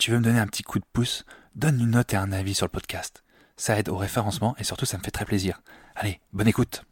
Tu 0.00 0.10
veux 0.10 0.18
me 0.18 0.24
donner 0.24 0.40
un 0.40 0.46
petit 0.46 0.62
coup 0.62 0.78
de 0.78 0.84
pouce, 0.92 1.24
donne 1.54 1.78
une 1.78 1.90
note 1.90 2.14
et 2.14 2.16
un 2.16 2.32
avis 2.32 2.54
sur 2.54 2.64
le 2.64 2.70
podcast. 2.70 3.22
Ça 3.56 3.78
aide 3.78 3.90
au 3.90 3.96
référencement 3.96 4.56
et 4.58 4.64
surtout 4.64 4.86
ça 4.86 4.96
me 4.96 5.02
fait 5.02 5.10
très 5.10 5.26
plaisir. 5.26 5.60
Allez, 5.94 6.20
bonne 6.32 6.48
écoute. 6.48 6.84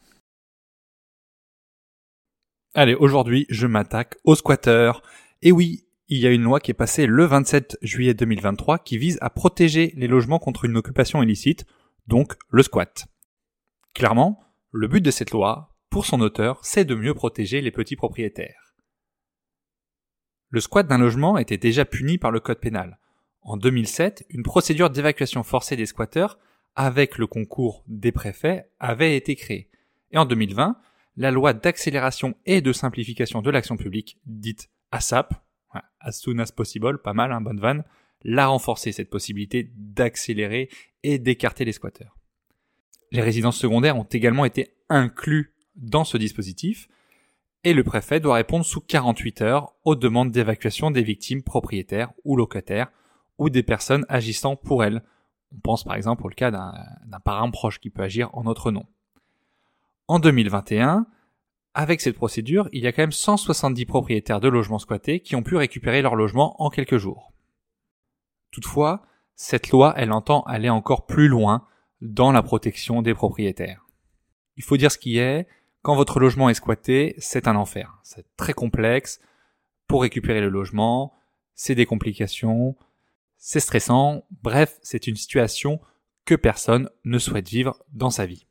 Allez, 2.74 2.94
aujourd'hui, 2.94 3.46
je 3.48 3.66
m'attaque 3.66 4.16
aux 4.24 4.34
squatteurs. 4.34 5.02
Et 5.40 5.52
oui, 5.52 5.86
il 6.08 6.18
y 6.18 6.26
a 6.26 6.30
une 6.30 6.42
loi 6.42 6.60
qui 6.60 6.70
est 6.70 6.74
passée 6.74 7.06
le 7.06 7.24
27 7.24 7.78
juillet 7.80 8.12
2023 8.12 8.78
qui 8.78 8.98
vise 8.98 9.16
à 9.22 9.30
protéger 9.30 9.94
les 9.96 10.06
logements 10.06 10.38
contre 10.38 10.66
une 10.66 10.77
occupation 10.77 11.22
illicite, 11.22 11.64
donc 12.06 12.34
le 12.50 12.62
squat. 12.62 13.06
Clairement, 13.94 14.38
le 14.70 14.86
but 14.86 15.00
de 15.00 15.11
cette 15.11 15.30
loi, 15.30 15.74
pour 15.88 16.05
son 16.05 16.20
auteur, 16.20 16.61
c'est 16.62 16.84
de 16.84 16.94
mieux 16.94 17.14
protéger 17.14 17.62
les 17.62 17.70
petits 17.70 17.96
propriétaires. 17.96 18.67
Le 20.50 20.60
squat 20.60 20.86
d'un 20.86 20.98
logement 20.98 21.36
était 21.36 21.58
déjà 21.58 21.84
puni 21.84 22.18
par 22.18 22.30
le 22.30 22.41
code 22.41 22.60
pénal. 22.60 22.98
En 23.42 23.56
2007, 23.56 24.27
une 24.30 24.42
procédure 24.42 24.90
d'évacuation 24.90 25.42
forcée 25.42 25.77
des 25.77 25.86
squatteurs, 25.86 26.38
avec 26.74 27.18
le 27.18 27.27
concours 27.27 27.84
des 27.86 28.12
préfets, 28.12 28.70
avait 28.78 29.16
été 29.16 29.36
créée. 29.36 29.70
Et 30.10 30.18
en 30.18 30.24
2020, 30.24 30.78
la 31.16 31.30
loi 31.30 31.52
d'accélération 31.52 32.34
et 32.46 32.60
de 32.60 32.72
simplification 32.72 33.42
de 33.42 33.50
l'action 33.50 33.77
publique, 33.77 34.18
dite 34.24 34.70
ASAP, 34.90 35.34
as 36.00 36.12
soon 36.12 36.38
as 36.38 36.52
possible, 36.52 36.98
pas 37.02 37.12
mal, 37.12 37.33
hein, 37.33 37.40
bonne 37.40 37.60
vanne, 37.60 37.84
l'a 38.22 38.46
renforcé 38.46 38.92
cette 38.92 39.10
possibilité 39.10 39.70
d'accélérer 39.77 40.70
et 41.02 41.18
d'écarter 41.18 41.64
les 41.64 41.72
squatteurs. 41.72 42.16
Les 43.10 43.22
résidences 43.22 43.58
secondaires 43.58 43.96
ont 43.96 44.05
également 44.05 44.44
été 44.44 44.74
inclus 44.88 45.55
dans 45.77 46.05
ce 46.05 46.16
dispositif, 46.16 46.88
et 47.64 47.75
le 47.75 47.84
préfet 47.84 48.20
doit 48.20 48.37
répondre 48.37 48.64
sous 48.64 48.81
48 48.81 49.42
heures 49.42 49.75
aux 49.84 49.95
demandes 49.95 50.31
d'évacuation 50.31 50.91
des 50.91 51.03
victimes 51.03 51.42
propriétaires 51.42 52.12
ou 52.25 52.37
locataires 52.37 52.91
ou 53.39 53.51
des 53.51 53.62
personnes 53.62 54.05
agissant 54.09 54.56
pour 54.56 54.84
elles. 54.84 55.03
On 55.53 55.61
pense 55.61 55.84
par 55.84 55.95
exemple 55.95 56.27
au 56.27 56.31
cas 56.31 56.51
d'un 56.51 57.20
parent 57.25 57.51
proche 57.51 57.81
qui 57.81 57.91
peut 57.91 58.03
agir 58.03 58.31
en 58.33 58.45
notre 58.45 58.70
nom. 58.70 58.86
En 60.06 60.19
2021, 60.19 61.06
avec 61.75 62.01
cette 62.01 62.17
procédure, 62.17 62.69
il 62.73 62.83
y 62.83 62.86
a 62.86 62.92
quand 62.92 63.03
même 63.03 63.12
170 63.12 63.86
propriétaires 63.86 64.41
de 64.41 64.48
logements 64.48 64.79
squattés 64.79 65.20
qui 65.20 65.36
ont 65.36 65.42
pu 65.42 65.56
récupérer 65.56 66.03
leur 66.03 66.17
logement 66.17 66.61
en 66.62 66.70
quelques 66.70 66.98
jours. 66.98 67.33
Toutefois, 68.51 69.03
cette 69.34 69.70
loi, 69.70 69.95
elle 69.97 70.12
entend 70.12 70.42
aller 70.42 70.70
encore 70.70 71.06
plus 71.06 71.29
loin 71.29 71.67
dans 72.01 72.33
la 72.33 72.42
protection 72.42 73.03
des 73.03 73.14
propriétaires. 73.14 73.86
Il 74.56 74.64
faut 74.64 74.77
dire 74.77 74.91
ce 74.91 74.98
qui 74.98 75.19
est, 75.19 75.47
quand 75.82 75.94
votre 75.94 76.20
logement 76.20 76.48
est 76.48 76.54
squatté, 76.54 77.14
c'est 77.18 77.48
un 77.48 77.56
enfer. 77.56 77.98
C'est 78.02 78.27
très 78.36 78.52
complexe. 78.52 79.20
Pour 79.86 80.02
récupérer 80.02 80.40
le 80.40 80.48
logement, 80.48 81.14
c'est 81.55 81.74
des 81.74 81.86
complications, 81.86 82.77
c'est 83.36 83.61
stressant, 83.61 84.24
bref, 84.42 84.78
c'est 84.83 85.06
une 85.06 85.17
situation 85.17 85.80
que 86.24 86.34
personne 86.34 86.90
ne 87.05 87.18
souhaite 87.18 87.48
vivre 87.48 87.83
dans 87.92 88.11
sa 88.11 88.27
vie. 88.27 88.46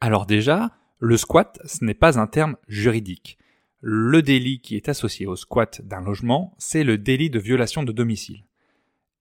Alors 0.00 0.26
déjà, 0.26 0.70
le 0.98 1.16
squat, 1.16 1.58
ce 1.64 1.84
n'est 1.84 1.94
pas 1.94 2.18
un 2.18 2.26
terme 2.26 2.56
juridique. 2.68 3.38
Le 3.80 4.22
délit 4.22 4.60
qui 4.60 4.76
est 4.76 4.88
associé 4.88 5.26
au 5.26 5.36
squat 5.36 5.80
d'un 5.82 6.00
logement, 6.00 6.54
c'est 6.58 6.84
le 6.84 6.98
délit 6.98 7.30
de 7.30 7.38
violation 7.38 7.82
de 7.82 7.92
domicile. 7.92 8.44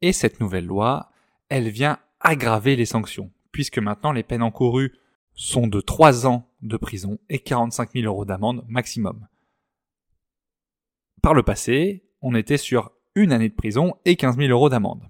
Et 0.01 0.13
cette 0.13 0.39
nouvelle 0.39 0.65
loi, 0.65 1.11
elle 1.49 1.69
vient 1.69 1.99
aggraver 2.19 2.75
les 2.75 2.85
sanctions, 2.85 3.31
puisque 3.51 3.79
maintenant 3.79 4.11
les 4.11 4.23
peines 4.23 4.43
encourues 4.43 4.93
sont 5.35 5.67
de 5.67 5.81
3 5.81 6.25
ans 6.25 6.49
de 6.61 6.77
prison 6.77 7.19
et 7.29 7.39
45 7.39 7.91
000 7.93 8.05
euros 8.05 8.25
d'amende 8.25 8.65
maximum. 8.67 9.27
Par 11.21 11.33
le 11.33 11.43
passé, 11.43 12.05
on 12.21 12.35
était 12.35 12.57
sur 12.57 12.91
une 13.15 13.31
année 13.31 13.49
de 13.49 13.55
prison 13.55 13.95
et 14.05 14.15
15 14.15 14.37
000 14.37 14.49
euros 14.49 14.69
d'amende. 14.69 15.03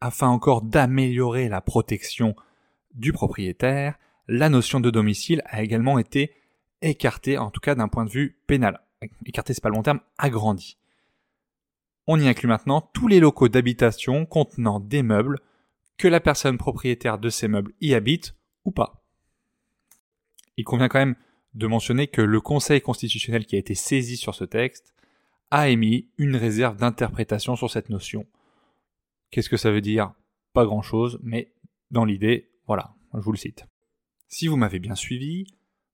Afin 0.00 0.28
encore 0.28 0.62
d'améliorer 0.62 1.48
la 1.48 1.60
protection 1.60 2.34
du 2.94 3.12
propriétaire, 3.12 3.98
la 4.28 4.48
notion 4.48 4.80
de 4.80 4.90
domicile 4.90 5.42
a 5.46 5.62
également 5.62 5.98
été 5.98 6.32
écartée, 6.82 7.38
en 7.38 7.50
tout 7.50 7.60
cas 7.60 7.74
d'un 7.74 7.88
point 7.88 8.04
de 8.04 8.10
vue 8.10 8.38
pénal. 8.46 8.80
Écartée, 9.26 9.54
c'est 9.54 9.62
pas 9.62 9.68
le 9.68 9.74
bon 9.74 9.82
terme, 9.82 10.00
agrandie. 10.18 10.78
On 12.06 12.20
y 12.20 12.28
inclut 12.28 12.48
maintenant 12.48 12.80
tous 12.80 13.08
les 13.08 13.20
locaux 13.20 13.48
d'habitation 13.48 14.26
contenant 14.26 14.80
des 14.80 15.02
meubles, 15.02 15.40
que 15.96 16.08
la 16.08 16.20
personne 16.20 16.58
propriétaire 16.58 17.18
de 17.18 17.30
ces 17.30 17.48
meubles 17.48 17.72
y 17.80 17.94
habite 17.94 18.34
ou 18.64 18.72
pas. 18.72 19.03
Il 20.56 20.64
convient 20.64 20.88
quand 20.88 20.98
même 20.98 21.16
de 21.54 21.66
mentionner 21.66 22.08
que 22.08 22.22
le 22.22 22.40
Conseil 22.40 22.80
constitutionnel 22.80 23.46
qui 23.46 23.56
a 23.56 23.58
été 23.58 23.74
saisi 23.74 24.16
sur 24.16 24.34
ce 24.34 24.44
texte 24.44 24.94
a 25.50 25.68
émis 25.68 26.10
une 26.18 26.36
réserve 26.36 26.76
d'interprétation 26.76 27.56
sur 27.56 27.70
cette 27.70 27.90
notion. 27.90 28.26
Qu'est-ce 29.30 29.48
que 29.48 29.56
ça 29.56 29.70
veut 29.70 29.80
dire? 29.80 30.12
Pas 30.52 30.64
grand-chose, 30.64 31.18
mais 31.22 31.52
dans 31.90 32.04
l'idée, 32.04 32.50
voilà, 32.66 32.94
je 33.14 33.20
vous 33.20 33.32
le 33.32 33.38
cite. 33.38 33.66
Si 34.28 34.48
vous 34.48 34.56
m'avez 34.56 34.78
bien 34.78 34.94
suivi, 34.94 35.46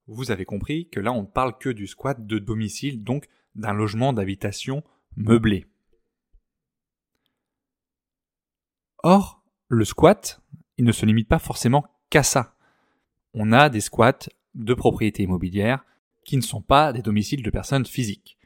vous 0.06 0.30
avez 0.30 0.44
compris 0.44 0.88
que 0.88 1.00
là 1.00 1.12
on 1.12 1.22
ne 1.22 1.26
parle 1.26 1.56
que 1.58 1.68
du 1.68 1.86
squat 1.86 2.26
de 2.26 2.38
domicile, 2.38 3.02
donc 3.02 3.28
d'un 3.54 3.72
logement 3.72 4.12
d'habitation 4.12 4.82
meublé. 5.16 5.66
Or, 9.02 9.42
le 9.68 9.84
squat, 9.84 10.42
il 10.76 10.84
ne 10.84 10.92
se 10.92 11.06
limite 11.06 11.28
pas 11.28 11.38
forcément 11.38 11.86
qu'à 12.10 12.22
ça. 12.22 12.56
On 13.34 13.52
a 13.52 13.68
des 13.68 13.80
squats 13.80 14.28
de 14.54 14.74
propriétés 14.74 15.22
immobilières 15.22 15.84
qui 16.24 16.36
ne 16.36 16.42
sont 16.42 16.62
pas 16.62 16.92
des 16.92 17.02
domiciles 17.02 17.42
de 17.42 17.50
personnes 17.50 17.86
physiques. 17.86 18.38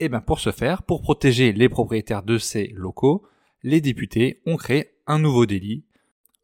Et 0.00 0.06
eh 0.06 0.08
bien 0.08 0.20
pour 0.20 0.40
ce 0.40 0.50
faire, 0.50 0.82
pour 0.82 1.02
protéger 1.02 1.52
les 1.52 1.68
propriétaires 1.68 2.24
de 2.24 2.36
ces 2.38 2.68
locaux, 2.68 3.26
les 3.62 3.80
députés 3.80 4.42
ont 4.44 4.56
créé 4.56 4.90
un 5.06 5.18
nouveau 5.18 5.46
délit 5.46 5.84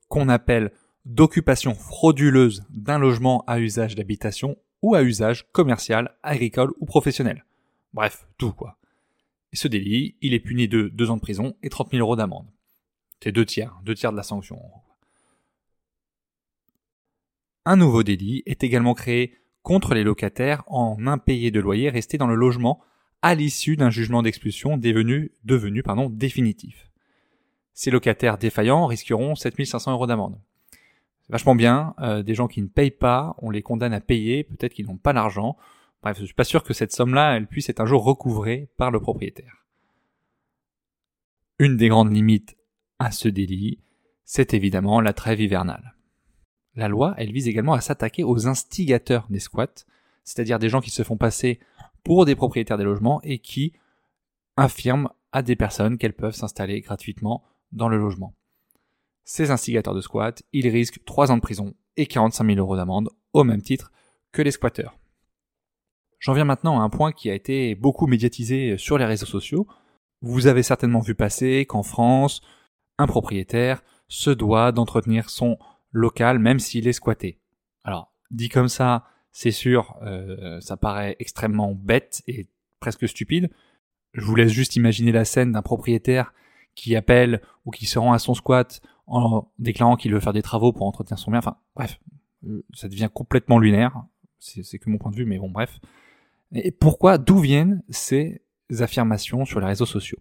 qu'on 0.08 0.28
appelle 0.28 0.72
d'occupation 1.04 1.74
frauduleuse 1.74 2.64
d'un 2.70 2.98
logement 2.98 3.44
à 3.46 3.58
usage 3.58 3.94
d'habitation 3.94 4.56
ou 4.82 4.94
à 4.94 5.02
usage 5.02 5.50
commercial, 5.52 6.16
agricole 6.22 6.72
ou 6.78 6.86
professionnel. 6.86 7.44
Bref, 7.92 8.26
tout 8.38 8.52
quoi. 8.52 8.78
Et 9.52 9.56
ce 9.56 9.68
délit, 9.68 10.16
il 10.20 10.32
est 10.32 10.40
puni 10.40 10.68
de 10.68 10.88
deux 10.88 11.10
ans 11.10 11.16
de 11.16 11.20
prison 11.20 11.56
et 11.62 11.68
30 11.68 11.90
000 11.90 12.00
euros 12.00 12.16
d'amende. 12.16 12.46
C'est 13.22 13.32
deux 13.32 13.44
tiers, 13.44 13.80
deux 13.84 13.94
tiers 13.94 14.12
de 14.12 14.16
la 14.16 14.22
sanction. 14.22 14.60
Un 17.64 17.76
nouveau 17.76 18.02
délit 18.02 18.42
est 18.46 18.64
également 18.64 18.94
créé 18.94 19.36
contre 19.62 19.94
les 19.94 20.04
locataires 20.04 20.62
en 20.66 21.06
impayés 21.06 21.50
de 21.50 21.60
loyer 21.60 21.90
restés 21.90 22.18
dans 22.18 22.26
le 22.26 22.34
logement 22.34 22.80
à 23.22 23.34
l'issue 23.34 23.76
d'un 23.76 23.90
jugement 23.90 24.22
d'expulsion 24.22 24.78
devenu, 24.78 25.32
devenu 25.44 25.82
pardon, 25.82 26.08
définitif. 26.08 26.90
Ces 27.74 27.90
locataires 27.90 28.38
défaillants 28.38 28.86
risqueront 28.86 29.34
7500 29.34 29.92
euros 29.92 30.06
d'amende 30.06 30.38
vachement 31.30 31.54
bien. 31.54 31.94
Euh, 32.00 32.22
des 32.22 32.34
gens 32.34 32.48
qui 32.48 32.60
ne 32.60 32.66
payent 32.66 32.90
pas, 32.90 33.34
on 33.38 33.50
les 33.50 33.62
condamne 33.62 33.94
à 33.94 34.00
payer, 34.00 34.44
peut-être 34.44 34.74
qu'ils 34.74 34.86
n'ont 34.86 34.98
pas 34.98 35.12
l'argent. 35.12 35.56
Bref, 36.02 36.18
je 36.18 36.24
suis 36.24 36.34
pas 36.34 36.44
sûr 36.44 36.62
que 36.62 36.74
cette 36.74 36.92
somme-là, 36.92 37.40
puisse 37.42 37.68
être 37.68 37.80
un 37.80 37.86
jour 37.86 38.04
recouvrée 38.04 38.68
par 38.76 38.90
le 38.90 39.00
propriétaire. 39.00 39.64
Une 41.58 41.76
des 41.76 41.88
grandes 41.88 42.12
limites 42.12 42.56
à 42.98 43.10
ce 43.10 43.28
délit, 43.28 43.80
c'est 44.24 44.54
évidemment 44.54 45.00
la 45.00 45.12
trêve 45.12 45.40
hivernale. 45.40 45.94
La 46.80 46.88
loi, 46.88 47.12
elle 47.18 47.30
vise 47.30 47.46
également 47.46 47.74
à 47.74 47.82
s'attaquer 47.82 48.24
aux 48.24 48.48
instigateurs 48.48 49.26
des 49.28 49.38
squats, 49.38 49.84
c'est-à-dire 50.24 50.58
des 50.58 50.70
gens 50.70 50.80
qui 50.80 50.88
se 50.88 51.02
font 51.02 51.18
passer 51.18 51.60
pour 52.04 52.24
des 52.24 52.34
propriétaires 52.34 52.78
des 52.78 52.84
logements 52.84 53.20
et 53.20 53.38
qui 53.38 53.74
affirment 54.56 55.10
à 55.30 55.42
des 55.42 55.56
personnes 55.56 55.98
qu'elles 55.98 56.14
peuvent 56.14 56.34
s'installer 56.34 56.80
gratuitement 56.80 57.44
dans 57.70 57.90
le 57.90 57.98
logement. 57.98 58.34
Ces 59.24 59.50
instigateurs 59.50 59.94
de 59.94 60.00
squat, 60.00 60.42
ils 60.54 60.68
risquent 60.68 61.04
3 61.04 61.30
ans 61.30 61.36
de 61.36 61.42
prison 61.42 61.74
et 61.98 62.06
45 62.06 62.46
000 62.46 62.58
euros 62.58 62.76
d'amende, 62.76 63.10
au 63.34 63.44
même 63.44 63.60
titre 63.60 63.92
que 64.32 64.40
les 64.40 64.50
squatteurs. 64.50 64.98
J'en 66.18 66.32
viens 66.32 66.46
maintenant 66.46 66.80
à 66.80 66.82
un 66.82 66.88
point 66.88 67.12
qui 67.12 67.28
a 67.28 67.34
été 67.34 67.74
beaucoup 67.74 68.06
médiatisé 68.06 68.78
sur 68.78 68.96
les 68.96 69.04
réseaux 69.04 69.26
sociaux. 69.26 69.66
Vous 70.22 70.46
avez 70.46 70.62
certainement 70.62 71.00
vu 71.00 71.14
passer 71.14 71.66
qu'en 71.66 71.82
France, 71.82 72.40
un 72.96 73.06
propriétaire 73.06 73.82
se 74.08 74.30
doit 74.30 74.72
d'entretenir 74.72 75.28
son 75.28 75.58
local 75.92 76.38
même 76.38 76.58
s'il 76.58 76.88
est 76.88 76.92
squatté. 76.92 77.38
Alors, 77.84 78.12
dit 78.30 78.48
comme 78.48 78.68
ça, 78.68 79.06
c'est 79.32 79.50
sûr, 79.50 79.96
euh, 80.02 80.60
ça 80.60 80.76
paraît 80.76 81.16
extrêmement 81.18 81.74
bête 81.74 82.22
et 82.26 82.48
presque 82.80 83.08
stupide. 83.08 83.50
Je 84.14 84.24
vous 84.24 84.34
laisse 84.34 84.52
juste 84.52 84.76
imaginer 84.76 85.12
la 85.12 85.24
scène 85.24 85.52
d'un 85.52 85.62
propriétaire 85.62 86.32
qui 86.74 86.96
appelle 86.96 87.40
ou 87.64 87.70
qui 87.70 87.86
se 87.86 87.98
rend 87.98 88.12
à 88.12 88.18
son 88.18 88.34
squat 88.34 88.80
en 89.06 89.50
déclarant 89.58 89.96
qu'il 89.96 90.12
veut 90.12 90.20
faire 90.20 90.32
des 90.32 90.42
travaux 90.42 90.72
pour 90.72 90.86
entretenir 90.86 91.18
son 91.18 91.30
bien. 91.30 91.38
Enfin, 91.38 91.56
bref, 91.74 92.00
euh, 92.46 92.64
ça 92.74 92.88
devient 92.88 93.08
complètement 93.12 93.58
lunaire. 93.58 94.04
C'est 94.38 94.78
que 94.78 94.88
mon 94.88 94.96
point 94.96 95.10
de 95.10 95.16
vue, 95.16 95.26
mais 95.26 95.38
bon, 95.38 95.50
bref. 95.50 95.80
Et 96.54 96.70
pourquoi, 96.70 97.18
d'où 97.18 97.38
viennent 97.38 97.82
ces 97.90 98.42
affirmations 98.78 99.44
sur 99.44 99.60
les 99.60 99.66
réseaux 99.66 99.86
sociaux? 99.86 100.18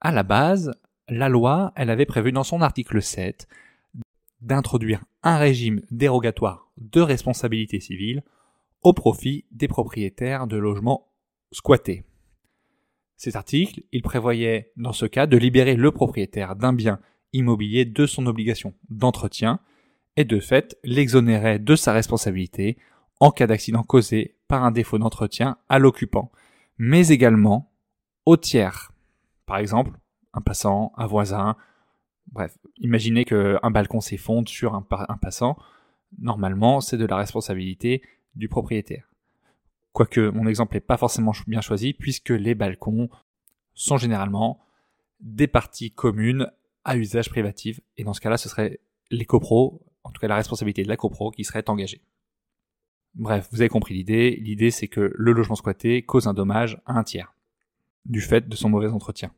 À 0.00 0.12
la 0.12 0.22
base, 0.22 0.72
la 1.08 1.30
loi, 1.30 1.72
elle 1.74 1.88
avait 1.88 2.04
prévu 2.04 2.32
dans 2.32 2.44
son 2.44 2.60
article 2.60 3.00
7 3.00 3.48
d'introduire 4.44 5.04
un 5.22 5.38
régime 5.38 5.80
dérogatoire 5.90 6.70
de 6.78 7.00
responsabilité 7.00 7.80
civile 7.80 8.22
au 8.82 8.92
profit 8.92 9.44
des 9.50 9.68
propriétaires 9.68 10.46
de 10.46 10.56
logements 10.56 11.08
squattés. 11.50 12.04
Cet 13.16 13.36
article, 13.36 13.82
il 13.92 14.02
prévoyait 14.02 14.72
dans 14.76 14.92
ce 14.92 15.06
cas 15.06 15.26
de 15.26 15.36
libérer 15.36 15.76
le 15.76 15.90
propriétaire 15.90 16.56
d'un 16.56 16.72
bien 16.72 17.00
immobilier 17.32 17.84
de 17.84 18.06
son 18.06 18.26
obligation 18.26 18.74
d'entretien 18.90 19.60
et 20.16 20.24
de 20.24 20.38
fait 20.38 20.76
l'exonérait 20.84 21.58
de 21.58 21.74
sa 21.74 21.92
responsabilité 21.92 22.76
en 23.20 23.30
cas 23.30 23.46
d'accident 23.46 23.82
causé 23.82 24.36
par 24.48 24.64
un 24.64 24.70
défaut 24.70 24.98
d'entretien 24.98 25.56
à 25.68 25.78
l'occupant, 25.78 26.30
mais 26.76 27.08
également 27.08 27.72
au 28.26 28.36
tiers. 28.36 28.92
Par 29.46 29.56
exemple, 29.56 29.92
un 30.34 30.40
passant, 30.40 30.92
un 30.96 31.06
voisin, 31.06 31.56
bref, 32.32 32.56
imaginez 32.78 33.24
qu'un 33.24 33.70
balcon 33.70 34.00
s'effondre 34.00 34.48
sur 34.48 34.74
un, 34.74 34.82
passant, 34.82 35.56
normalement 36.18 36.80
c'est 36.80 36.96
de 36.96 37.06
la 37.06 37.16
responsabilité 37.16 38.02
du 38.34 38.48
propriétaire. 38.48 39.08
Quoique 39.92 40.30
mon 40.30 40.46
exemple 40.46 40.74
n'est 40.74 40.80
pas 40.80 40.96
forcément 40.96 41.32
bien 41.46 41.60
choisi 41.60 41.92
puisque 41.92 42.30
les 42.30 42.54
balcons 42.54 43.08
sont 43.74 43.96
généralement 43.96 44.60
des 45.20 45.46
parties 45.46 45.92
communes 45.92 46.50
à 46.84 46.96
usage 46.96 47.30
privatif 47.30 47.80
et 47.96 48.04
dans 48.04 48.12
ce 48.12 48.20
cas-là 48.20 48.36
ce 48.36 48.48
serait 48.48 48.80
les 49.10 49.24
copros, 49.24 49.86
en 50.02 50.10
tout 50.10 50.20
cas 50.20 50.28
la 50.28 50.36
responsabilité 50.36 50.82
de 50.82 50.88
la 50.88 50.96
copro 50.96 51.30
qui 51.30 51.44
serait 51.44 51.68
engagée. 51.70 52.02
Bref, 53.14 53.48
vous 53.52 53.60
avez 53.60 53.68
compris 53.68 53.94
l'idée. 53.94 54.36
L'idée 54.42 54.72
c'est 54.72 54.88
que 54.88 55.12
le 55.14 55.32
logement 55.32 55.54
squatté 55.54 56.02
cause 56.02 56.26
un 56.26 56.34
dommage 56.34 56.80
à 56.84 56.98
un 56.98 57.04
tiers 57.04 57.34
du 58.04 58.20
fait 58.20 58.48
de 58.48 58.56
son 58.56 58.68
mauvais 58.68 58.88
entretien. 58.88 59.32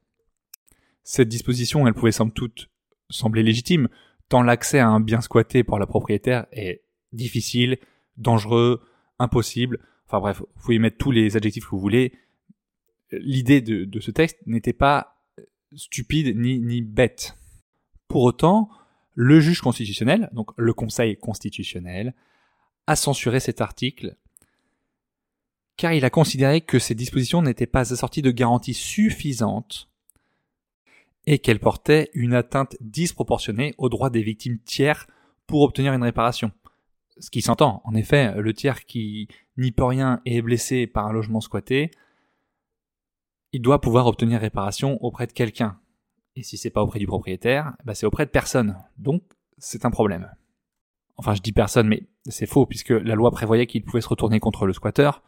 Cette 1.05 1.29
disposition, 1.29 1.87
elle 1.87 1.94
pouvait 1.94 2.11
somme 2.11 2.33
toute 2.33 2.69
sembler 3.11 3.43
légitime, 3.43 3.88
tant 4.29 4.43
l'accès 4.43 4.79
à 4.79 4.88
un 4.88 5.00
bien 5.00 5.20
squatté 5.20 5.64
pour 5.64 5.79
la 5.79 5.87
propriétaire 5.87 6.47
est 6.53 6.82
difficile, 7.12 7.79
dangereux, 8.17 8.82
impossible, 9.19 9.81
Enfin 10.06 10.20
bref, 10.20 10.38
vous 10.38 10.62
pouvez 10.62 10.79
mettre 10.79 10.99
tous 10.99 11.11
les 11.11 11.37
adjectifs 11.37 11.64
que 11.64 11.70
vous 11.70 11.81
voulez. 11.81 12.12
L'idée 13.11 13.61
de, 13.61 14.00
ce 14.00 14.11
texte 14.11 14.38
n'était 14.47 14.73
pas 14.73 15.20
stupide 15.75 16.37
ni, 16.37 16.61
ni 16.61 16.81
bête. 16.81 17.37
Pour 18.08 18.23
autant, 18.23 18.70
le 19.14 19.41
juge 19.41 19.61
constitutionnel, 19.61 20.31
donc 20.32 20.50
le 20.56 20.73
Conseil 20.73 21.17
constitutionnel, 21.17 22.14
a 22.87 22.94
censuré 22.97 23.41
cet 23.41 23.61
article 23.61 24.17
car 25.76 25.93
il 25.93 26.06
a 26.06 26.11
considéré 26.11 26.62
que 26.62 26.79
ces 26.79 26.94
dispositions 26.94 27.43
n'étaient 27.43 27.67
pas 27.67 27.93
assorties 27.93 28.23
de 28.23 28.31
garanties 28.31 28.73
suffisantes 28.73 29.91
et 31.26 31.38
qu'elles 31.38 31.61
portaient 31.61 32.11
une 32.14 32.34
atteinte 32.34 32.76
disproportionnée 32.81 33.75
aux 33.78 33.88
droits 33.88 34.11
des 34.11 34.23
victimes 34.23 34.58
tiers 34.61 35.06
pour 35.46 35.62
obtenir 35.62 35.93
une 35.93 36.02
réparation 36.02 36.52
ce 37.19 37.31
qui 37.31 37.43
s'entend. 37.43 37.81
En 37.84 37.94
effet, 37.94 38.34
le 38.40 38.52
tiers 38.52 38.84
qui 38.84 39.28
n'y 39.56 39.73
peut 39.73 39.84
rien 39.84 40.20
et 40.25 40.37
est 40.37 40.43
blessé 40.43 40.87
par 40.87 41.06
un 41.06 41.12
logement 41.12 41.40
squatté, 41.40 41.90
il 43.52 43.62
doit 43.62 43.81
pouvoir 43.81 44.06
obtenir 44.06 44.40
réparation 44.40 45.02
auprès 45.02 45.26
de 45.26 45.32
quelqu'un. 45.32 45.78
Et 46.34 46.43
si 46.43 46.58
c'est 46.58 46.70
pas 46.70 46.82
auprès 46.82 46.99
du 46.99 47.06
propriétaire, 47.06 47.75
bah 47.84 47.94
c'est 47.94 48.06
auprès 48.06 48.26
de 48.26 48.31
personne. 48.31 48.76
Donc, 48.99 49.23
c'est 49.58 49.87
un 49.87 49.90
problème. 49.90 50.31
Enfin, 51.17 51.34
je 51.34 51.40
dis 51.40 51.52
personne, 51.52 51.88
mais 51.88 52.02
c'est 52.26 52.46
faux, 52.46 52.67
puisque 52.67 52.90
la 52.90 53.14
loi 53.14 53.31
prévoyait 53.31 53.67
qu'il 53.67 53.82
pouvait 53.82 54.02
se 54.02 54.08
retourner 54.08 54.38
contre 54.38 54.67
le 54.67 54.75
squatteur. 54.75 55.23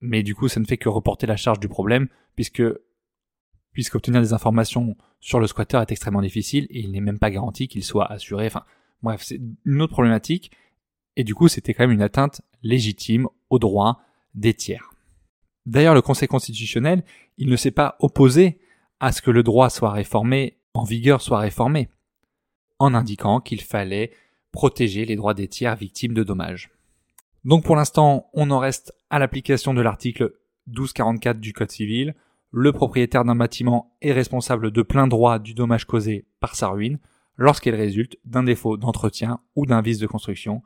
Mais 0.00 0.22
du 0.22 0.34
coup, 0.34 0.48
ça 0.48 0.60
ne 0.60 0.64
fait 0.64 0.78
que 0.78 0.88
reporter 0.88 1.26
la 1.26 1.36
charge 1.36 1.60
du 1.60 1.68
problème, 1.68 2.08
puisque 2.36 2.62
puisqu'obtenir 3.74 4.22
des 4.22 4.32
informations 4.32 4.96
sur 5.20 5.40
le 5.40 5.46
squatteur 5.46 5.82
est 5.82 5.90
extrêmement 5.92 6.22
difficile 6.22 6.66
et 6.70 6.80
il 6.80 6.92
n'est 6.92 7.00
même 7.00 7.18
pas 7.18 7.30
garanti 7.30 7.68
qu'il 7.68 7.84
soit 7.84 8.10
assuré. 8.10 8.46
Enfin, 8.46 8.64
bref, 9.02 9.22
c'est 9.22 9.40
une 9.66 9.82
autre 9.82 9.92
problématique. 9.92 10.50
Et 11.16 11.24
du 11.24 11.34
coup, 11.34 11.48
c'était 11.48 11.74
quand 11.74 11.82
même 11.82 11.90
une 11.90 12.02
atteinte 12.02 12.40
légitime 12.62 13.28
aux 13.50 13.58
droits 13.58 14.00
des 14.34 14.54
tiers. 14.54 14.90
D'ailleurs, 15.66 15.94
le 15.94 16.02
Conseil 16.02 16.28
constitutionnel, 16.28 17.04
il 17.36 17.48
ne 17.48 17.56
s'est 17.56 17.70
pas 17.70 17.96
opposé 18.00 18.58
à 19.00 19.12
ce 19.12 19.22
que 19.22 19.30
le 19.30 19.42
droit 19.42 19.70
soit 19.70 19.92
réformé, 19.92 20.58
en 20.72 20.84
vigueur 20.84 21.20
soit 21.20 21.38
réformé, 21.38 21.88
en 22.78 22.94
indiquant 22.94 23.40
qu'il 23.40 23.60
fallait 23.60 24.12
protéger 24.52 25.04
les 25.04 25.16
droits 25.16 25.34
des 25.34 25.48
tiers 25.48 25.76
victimes 25.76 26.14
de 26.14 26.22
dommages. 26.22 26.70
Donc 27.44 27.64
pour 27.64 27.76
l'instant, 27.76 28.30
on 28.34 28.50
en 28.50 28.58
reste 28.58 28.94
à 29.10 29.18
l'application 29.18 29.74
de 29.74 29.82
l'article 29.82 30.34
1244 30.68 31.40
du 31.40 31.52
Code 31.52 31.70
civil. 31.70 32.14
Le 32.56 32.70
propriétaire 32.70 33.24
d'un 33.24 33.34
bâtiment 33.34 33.96
est 34.00 34.12
responsable 34.12 34.70
de 34.70 34.82
plein 34.82 35.08
droit 35.08 35.40
du 35.40 35.54
dommage 35.54 35.86
causé 35.86 36.24
par 36.38 36.54
sa 36.54 36.68
ruine 36.68 37.00
lorsqu'elle 37.36 37.74
résulte 37.74 38.16
d'un 38.24 38.44
défaut 38.44 38.76
d'entretien 38.76 39.40
ou 39.56 39.66
d'un 39.66 39.82
vice 39.82 39.98
de 39.98 40.06
construction 40.06 40.62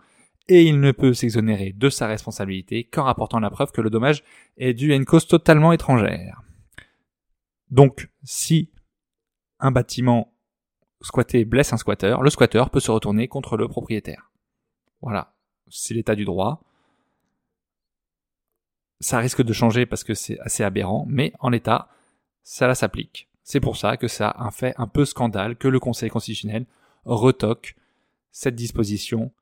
et 0.48 0.64
il 0.64 0.80
ne 0.80 0.92
peut 0.92 1.14
s'exonérer 1.14 1.72
de 1.72 1.88
sa 1.88 2.06
responsabilité 2.06 2.84
qu'en 2.84 3.04
rapportant 3.04 3.40
la 3.40 3.48
preuve 3.48 3.72
que 3.72 3.80
le 3.80 3.88
dommage 3.88 4.22
est 4.58 4.74
dû 4.74 4.92
à 4.92 4.96
une 4.96 5.06
cause 5.06 5.26
totalement 5.26 5.72
étrangère. 5.72 6.42
Donc, 7.70 8.10
si 8.22 8.70
un 9.58 9.70
bâtiment 9.70 10.34
squatté 11.00 11.46
blesse 11.46 11.72
un 11.72 11.78
squatteur, 11.78 12.22
le 12.22 12.28
squatteur 12.28 12.68
peut 12.68 12.80
se 12.80 12.90
retourner 12.90 13.28
contre 13.28 13.56
le 13.56 13.66
propriétaire. 13.66 14.30
Voilà, 15.00 15.34
c'est 15.68 15.94
l'état 15.94 16.14
du 16.14 16.26
droit. 16.26 16.67
Ça 19.00 19.18
risque 19.18 19.42
de 19.42 19.52
changer 19.52 19.86
parce 19.86 20.04
que 20.04 20.14
c'est 20.14 20.38
assez 20.40 20.64
aberrant, 20.64 21.06
mais 21.08 21.32
en 21.38 21.50
l'état, 21.50 21.88
ça 22.42 22.74
s'applique. 22.74 23.28
C'est 23.44 23.60
pour 23.60 23.76
ça 23.76 23.96
que 23.96 24.08
ça 24.08 24.28
a 24.28 24.44
un 24.44 24.50
fait 24.50 24.74
un 24.76 24.86
peu 24.86 25.04
scandale 25.04 25.56
que 25.56 25.68
le 25.68 25.80
Conseil 25.80 26.10
constitutionnel 26.10 26.66
retoque 27.04 27.76
cette 28.30 28.54
disposition 28.54 29.32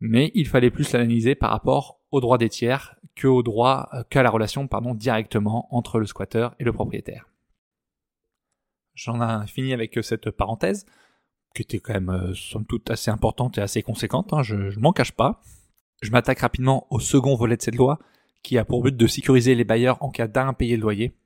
mais 0.00 0.30
il 0.34 0.46
fallait 0.46 0.70
plus 0.70 0.92
l'analyser 0.92 1.34
par 1.34 1.50
rapport 1.50 2.00
au 2.10 2.20
droit 2.20 2.38
des 2.38 2.48
tiers 2.48 2.96
que 3.14 3.26
au 3.26 3.42
droit 3.42 3.88
euh, 3.94 4.02
qu'à 4.08 4.22
la 4.22 4.30
relation 4.30 4.66
pardon 4.68 4.94
directement 4.94 5.74
entre 5.74 5.98
le 5.98 6.06
squatteur 6.06 6.54
et 6.58 6.64
le 6.64 6.72
propriétaire. 6.72 7.28
J'en 8.94 9.20
ai 9.20 9.46
fini 9.46 9.72
avec 9.72 9.98
cette 10.02 10.30
parenthèse 10.30 10.86
qui 11.54 11.62
était 11.62 11.78
quand 11.78 11.94
même 11.94 12.10
euh, 12.10 12.34
somme 12.34 12.66
toute 12.66 12.90
assez 12.90 13.10
importante 13.10 13.58
et 13.58 13.62
assez 13.62 13.82
conséquente, 13.82 14.32
hein, 14.32 14.42
je, 14.42 14.70
je 14.70 14.78
m'en 14.78 14.92
cache 14.92 15.12
pas. 15.12 15.40
Je 16.02 16.10
m'attaque 16.10 16.40
rapidement 16.40 16.86
au 16.90 17.00
second 17.00 17.34
volet 17.34 17.56
de 17.56 17.62
cette 17.62 17.76
loi 17.76 17.98
qui 18.46 18.58
a 18.58 18.64
pour 18.64 18.80
but 18.80 18.96
de 18.96 19.06
sécuriser 19.08 19.56
les 19.56 19.64
bailleurs 19.64 20.00
en 20.04 20.10
cas 20.10 20.28
d'impayé 20.28 20.76
de 20.76 20.82
loyer. 20.82 21.16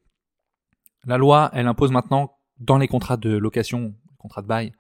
La 1.04 1.18
loi, 1.18 1.50
elle 1.52 1.66
impose 1.66 1.90
maintenant 1.90 2.38
dans 2.58 2.78
les 2.78 2.88
contrats 2.88 3.18
de 3.18 3.36
location, 3.36 3.94
contrats 4.16 4.40
de 4.40 4.46
bail, 4.46 4.72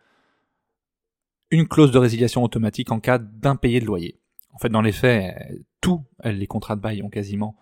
une 1.50 1.68
clause 1.68 1.92
de 1.92 1.98
résiliation 1.98 2.42
automatique 2.42 2.92
en 2.92 2.98
cas 2.98 3.18
d'impayé 3.18 3.78
de 3.80 3.84
loyer. 3.84 4.18
En 4.52 4.58
fait, 4.58 4.70
dans 4.70 4.80
les 4.80 4.92
faits, 4.92 5.36
tous 5.82 6.02
les 6.24 6.46
contrats 6.46 6.76
de 6.76 6.80
bail 6.80 7.02
ont 7.02 7.10
quasiment 7.10 7.58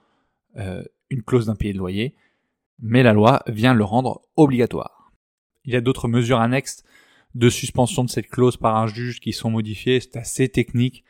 euh, 0.57 0.85
une 1.11 1.25
clause 1.25 1.47
d'impayé 1.47 1.73
de 1.73 1.79
loyer, 1.79 2.15
mais 2.79 3.03
la 3.03 3.13
loi 3.13 3.43
vient 3.49 3.75
le 3.75 3.83
rendre 3.83 4.23
obligatoire. 4.37 5.11
Il 5.65 5.73
y 5.73 5.77
a 5.77 5.81
d'autres 5.81 6.07
mesures 6.07 6.39
annexes 6.39 6.85
de 7.35 7.51
suspension 7.51 8.05
de 8.05 8.11
cette 8.11 8.29
clause 8.29 8.57
par 8.57 8.77
un 8.77 8.87
juge 8.87 9.19
qui 9.19 9.33
sont 9.33 9.51
modifiées, 9.51 9.99
c'est 9.99 10.17
assez 10.17 10.49
technique, 10.49 11.03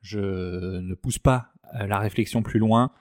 je 0.00 0.78
ne 0.78 0.94
pousse 0.94 1.18
pas 1.18 1.48
euh, 1.74 1.88
la 1.88 1.98
réflexion 1.98 2.44
plus 2.44 2.60
loin. 2.60 2.92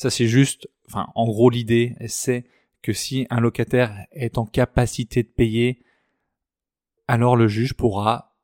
Ça 0.00 0.08
c'est 0.08 0.28
juste, 0.28 0.66
enfin 0.88 1.08
en 1.14 1.26
gros 1.26 1.50
l'idée 1.50 1.94
c'est 2.06 2.46
que 2.80 2.94
si 2.94 3.26
un 3.28 3.38
locataire 3.38 4.06
est 4.12 4.38
en 4.38 4.46
capacité 4.46 5.22
de 5.22 5.28
payer, 5.28 5.82
alors 7.06 7.36
le 7.36 7.48
juge 7.48 7.74
pourra 7.74 8.34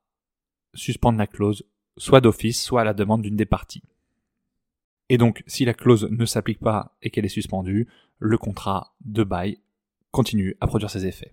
suspendre 0.74 1.18
la 1.18 1.26
clause, 1.26 1.66
soit 1.96 2.20
d'office, 2.20 2.62
soit 2.62 2.82
à 2.82 2.84
la 2.84 2.92
demande 2.92 3.22
d'une 3.22 3.36
des 3.36 3.46
parties. 3.46 3.82
Et 5.08 5.16
donc, 5.16 5.44
si 5.46 5.64
la 5.64 5.72
clause 5.72 6.06
ne 6.10 6.26
s'applique 6.26 6.60
pas 6.60 6.94
et 7.00 7.08
qu'elle 7.08 7.24
est 7.24 7.30
suspendue, 7.30 7.88
le 8.18 8.36
contrat 8.36 8.94
de 9.06 9.24
bail 9.24 9.56
continue 10.10 10.58
à 10.60 10.66
produire 10.66 10.90
ses 10.90 11.06
effets. 11.06 11.32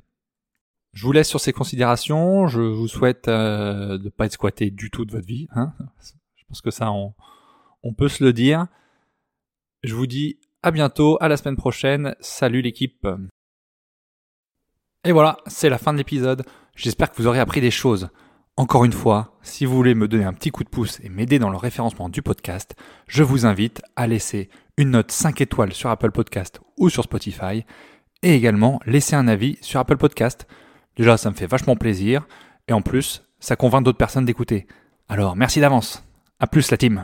Je 0.94 1.06
vous 1.06 1.12
laisse 1.12 1.27
sur 1.27 1.42
ces 1.42 1.51
considérations. 1.51 2.48
Je 2.48 2.62
vous 2.62 2.88
souhaite 2.88 3.27
euh, 3.27 3.98
de 3.98 4.06
ne 4.06 4.10
pas 4.10 4.27
être 4.27 4.32
squatté 4.32 4.72
du 4.72 4.89
tout 4.89 5.03
de 5.03 5.12
votre 5.12 5.27
vie. 5.27 5.50
Hein 5.51 5.74
Je 6.34 6.46
pense 6.48 6.62
que 6.62 6.72
ça, 6.72 6.94
on, 6.94 7.13
on 7.82 7.94
peut 7.94 8.08
se 8.08 8.24
le 8.24 8.32
dire. 8.32 8.68
Je 9.83 9.95
vous 9.95 10.07
dis 10.07 10.37
à 10.61 10.71
bientôt, 10.71 11.17
à 11.19 11.27
la 11.27 11.35
semaine 11.35 11.57
prochaine. 11.57 12.15
Salut 12.21 12.61
l'équipe. 12.61 13.05
Et 15.03 15.11
voilà, 15.11 15.37
c'est 15.45 15.67
la 15.67 15.77
fin 15.77 15.91
de 15.91 15.97
l'épisode. 15.97 16.43
J'espère 16.75 17.11
que 17.11 17.17
vous 17.17 17.27
aurez 17.27 17.39
appris 17.39 17.59
des 17.59 17.71
choses. 17.71 18.09
Encore 18.55 18.85
une 18.85 18.93
fois, 18.93 19.37
si 19.41 19.65
vous 19.65 19.75
voulez 19.75 19.93
me 19.93 20.07
donner 20.07 20.23
un 20.23 20.31
petit 20.31 20.51
coup 20.51 20.63
de 20.63 20.69
pouce 20.69 21.01
et 21.03 21.09
m'aider 21.09 21.37
dans 21.37 21.49
le 21.49 21.57
référencement 21.57 22.07
du 22.07 22.21
podcast, 22.21 22.75
je 23.07 23.23
vous 23.23 23.45
invite 23.45 23.81
à 23.97 24.07
laisser 24.07 24.49
une 24.77 24.91
note 24.91 25.11
5 25.11 25.41
étoiles 25.41 25.73
sur 25.73 25.89
Apple 25.89 26.11
Podcast 26.11 26.61
ou 26.77 26.89
sur 26.89 27.03
Spotify 27.03 27.65
et 28.21 28.35
également 28.35 28.79
laisser 28.85 29.17
un 29.17 29.27
avis 29.27 29.57
sur 29.59 29.81
Apple 29.81 29.97
Podcast. 29.97 30.47
Déjà, 30.95 31.17
ça 31.17 31.29
me 31.29 31.35
fait 31.35 31.47
vachement 31.47 31.75
plaisir 31.75 32.25
et 32.69 32.73
en 32.73 32.81
plus, 32.81 33.23
ça 33.41 33.57
convainc 33.57 33.83
d'autres 33.83 33.97
personnes 33.97 34.25
d'écouter. 34.25 34.65
Alors, 35.09 35.35
merci 35.35 35.59
d'avance. 35.59 36.05
À 36.39 36.47
plus 36.47 36.71
la 36.71 36.77
team. 36.77 37.03